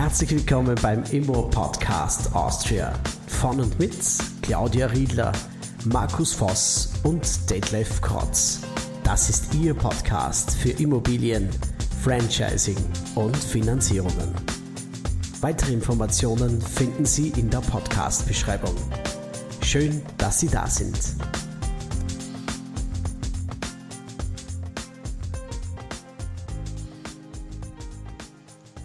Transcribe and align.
Herzlich 0.00 0.30
willkommen 0.30 0.76
beim 0.80 1.02
Immo 1.10 1.48
Podcast 1.48 2.32
Austria. 2.32 2.92
Von 3.26 3.58
und 3.58 3.80
mit 3.80 3.96
Claudia 4.42 4.86
Riedler, 4.86 5.32
Markus 5.86 6.32
Voss 6.32 6.92
und 7.02 7.50
Detlef 7.50 8.00
Krotz. 8.00 8.60
Das 9.02 9.28
ist 9.28 9.52
Ihr 9.56 9.74
Podcast 9.74 10.56
für 10.56 10.70
Immobilien, 10.70 11.50
Franchising 12.00 12.76
und 13.16 13.36
Finanzierungen. 13.36 14.36
Weitere 15.40 15.72
Informationen 15.72 16.62
finden 16.62 17.04
Sie 17.04 17.30
in 17.30 17.50
der 17.50 17.58
Podcast-Beschreibung. 17.58 18.76
Schön, 19.62 20.00
dass 20.16 20.38
Sie 20.38 20.48
da 20.48 20.68
sind. 20.68 20.96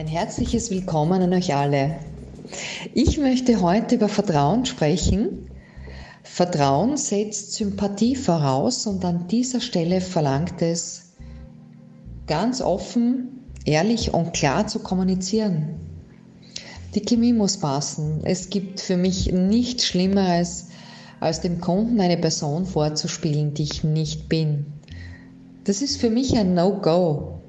Ein 0.00 0.06
herzliches 0.06 0.70
Willkommen 0.70 1.20
an 1.20 1.34
euch 1.34 1.54
alle. 1.54 1.96
Ich 2.94 3.18
möchte 3.18 3.60
heute 3.60 3.96
über 3.96 4.08
Vertrauen 4.08 4.64
sprechen. 4.64 5.50
Vertrauen 6.22 6.96
setzt 6.96 7.52
Sympathie 7.52 8.16
voraus 8.16 8.86
und 8.86 9.04
an 9.04 9.28
dieser 9.28 9.60
Stelle 9.60 10.00
verlangt 10.00 10.62
es, 10.62 11.12
ganz 12.26 12.62
offen, 12.62 13.44
ehrlich 13.66 14.14
und 14.14 14.32
klar 14.32 14.66
zu 14.66 14.78
kommunizieren. 14.78 15.74
Die 16.94 17.02
Chemie 17.02 17.34
muss 17.34 17.58
passen. 17.58 18.22
Es 18.24 18.48
gibt 18.48 18.80
für 18.80 18.96
mich 18.96 19.30
nichts 19.30 19.84
Schlimmeres, 19.84 20.68
als 21.20 21.42
dem 21.42 21.60
Kunden 21.60 22.00
eine 22.00 22.16
Person 22.16 22.64
vorzuspielen, 22.64 23.52
die 23.52 23.64
ich 23.64 23.84
nicht 23.84 24.30
bin. 24.30 24.64
Das 25.64 25.82
ist 25.82 26.00
für 26.00 26.08
mich 26.08 26.38
ein 26.38 26.54
No-Go. 26.54 27.39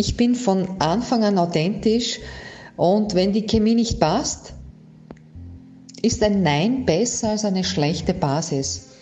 Ich 0.00 0.16
bin 0.16 0.34
von 0.34 0.66
Anfang 0.80 1.24
an 1.24 1.36
authentisch 1.36 2.20
und 2.78 3.14
wenn 3.14 3.34
die 3.34 3.44
Chemie 3.44 3.74
nicht 3.74 4.00
passt, 4.00 4.54
ist 6.00 6.22
ein 6.22 6.42
Nein 6.42 6.86
besser 6.86 7.28
als 7.28 7.44
eine 7.44 7.64
schlechte 7.64 8.14
Basis. 8.14 8.92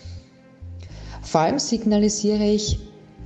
Vor 1.23 1.43
allem 1.43 1.61
signalisiere 1.61 2.51
ich, 2.51 2.81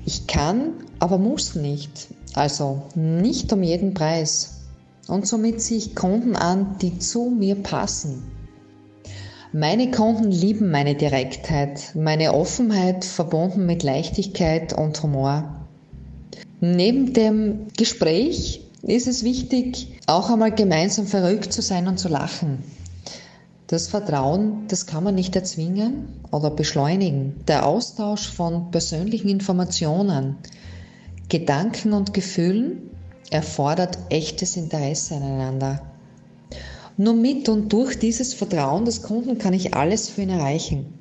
ich 0.04 0.26
kann, 0.26 0.74
aber 0.98 1.16
muss 1.16 1.54
nicht. 1.54 2.08
Also 2.34 2.82
nicht 2.94 3.50
um 3.54 3.62
jeden 3.62 3.94
Preis. 3.94 4.64
Und 5.08 5.26
somit 5.26 5.62
ziehe 5.62 5.78
ich 5.78 5.96
Kunden 5.96 6.36
an, 6.36 6.76
die 6.82 6.98
zu 6.98 7.30
mir 7.30 7.54
passen. 7.54 8.22
Meine 9.54 9.90
Kunden 9.90 10.30
lieben 10.30 10.70
meine 10.70 10.94
Direktheit, 10.94 11.92
meine 11.94 12.34
Offenheit 12.34 13.06
verbunden 13.06 13.64
mit 13.64 13.82
Leichtigkeit 13.82 14.74
und 14.74 15.02
Humor. 15.02 15.61
Neben 16.64 17.12
dem 17.12 17.66
Gespräch 17.76 18.60
ist 18.82 19.08
es 19.08 19.24
wichtig, 19.24 19.88
auch 20.06 20.30
einmal 20.30 20.52
gemeinsam 20.52 21.08
verrückt 21.08 21.52
zu 21.52 21.60
sein 21.60 21.88
und 21.88 21.98
zu 21.98 22.08
lachen. 22.08 22.58
Das 23.66 23.88
Vertrauen, 23.88 24.68
das 24.68 24.86
kann 24.86 25.02
man 25.02 25.16
nicht 25.16 25.34
erzwingen 25.34 26.06
oder 26.30 26.50
beschleunigen. 26.50 27.34
Der 27.48 27.66
Austausch 27.66 28.28
von 28.28 28.70
persönlichen 28.70 29.28
Informationen, 29.28 30.36
Gedanken 31.28 31.94
und 31.94 32.14
Gefühlen 32.14 32.90
erfordert 33.32 33.98
echtes 34.10 34.56
Interesse 34.56 35.16
aneinander. 35.16 35.82
Nur 36.96 37.14
mit 37.14 37.48
und 37.48 37.72
durch 37.72 37.98
dieses 37.98 38.34
Vertrauen 38.34 38.84
des 38.84 39.02
Kunden 39.02 39.36
kann 39.36 39.52
ich 39.52 39.74
alles 39.74 40.10
für 40.10 40.22
ihn 40.22 40.30
erreichen. 40.30 40.94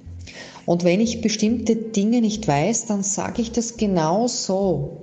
Und 0.65 0.83
wenn 0.83 1.01
ich 1.01 1.21
bestimmte 1.21 1.75
Dinge 1.75 2.21
nicht 2.21 2.47
weiß, 2.47 2.87
dann 2.87 3.03
sage 3.03 3.43
ich 3.43 3.51
das 3.51 3.77
genau 3.77 4.25
so, 4.25 5.01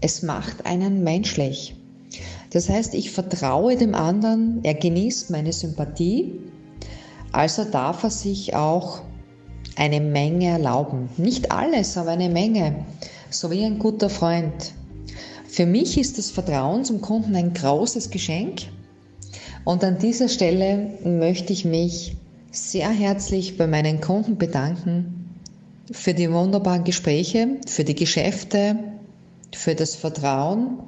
es 0.00 0.22
macht 0.22 0.66
einen 0.66 1.02
menschlich. 1.02 1.74
Das 2.50 2.68
heißt, 2.68 2.94
ich 2.94 3.10
vertraue 3.10 3.76
dem 3.76 3.94
anderen, 3.94 4.60
er 4.62 4.74
genießt 4.74 5.30
meine 5.30 5.52
Sympathie, 5.52 6.32
also 7.32 7.64
darf 7.64 8.04
er 8.04 8.10
sich 8.10 8.54
auch 8.54 9.02
eine 9.76 10.00
Menge 10.00 10.46
erlauben. 10.46 11.08
Nicht 11.18 11.52
alles, 11.52 11.96
aber 11.96 12.10
eine 12.10 12.30
Menge, 12.30 12.86
so 13.30 13.50
wie 13.50 13.64
ein 13.64 13.78
guter 13.78 14.08
Freund. 14.08 14.72
Für 15.46 15.66
mich 15.66 15.98
ist 15.98 16.18
das 16.18 16.30
Vertrauen 16.30 16.84
zum 16.84 17.00
Kunden 17.00 17.36
ein 17.36 17.52
großes 17.52 18.10
Geschenk 18.10 18.62
und 19.64 19.84
an 19.84 19.98
dieser 19.98 20.28
Stelle 20.28 20.98
möchte 21.04 21.52
ich 21.52 21.64
mich 21.64 22.16
sehr 22.50 22.88
herzlich 22.90 23.58
bei 23.58 23.66
meinen 23.66 24.00
Kunden 24.00 24.38
bedanken 24.38 25.34
für 25.90 26.14
die 26.14 26.32
wunderbaren 26.32 26.84
Gespräche, 26.84 27.48
für 27.66 27.84
die 27.84 27.94
Geschäfte, 27.94 28.76
für 29.58 29.74
das 29.74 29.96
Vertrauen 29.96 30.78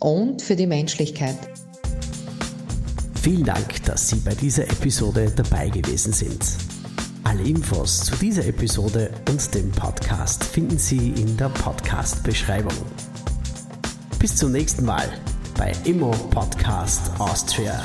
und 0.00 0.42
für 0.42 0.56
die 0.56 0.66
Menschlichkeit. 0.66 1.38
Vielen 3.22 3.44
Dank, 3.44 3.82
dass 3.84 4.08
Sie 4.08 4.16
bei 4.16 4.34
dieser 4.34 4.64
Episode 4.64 5.32
dabei 5.34 5.68
gewesen 5.68 6.12
sind. 6.12 6.44
Alle 7.24 7.42
Infos 7.42 8.00
zu 8.00 8.16
dieser 8.16 8.46
Episode 8.46 9.10
und 9.28 9.54
dem 9.54 9.70
Podcast 9.70 10.44
finden 10.44 10.78
Sie 10.78 11.10
in 11.10 11.36
der 11.36 11.48
Podcast-Beschreibung. 11.48 12.74
Bis 14.18 14.36
zum 14.36 14.52
nächsten 14.52 14.84
Mal 14.84 15.08
bei 15.56 15.72
Immo 15.84 16.10
Podcast 16.30 17.10
Austria. 17.18 17.82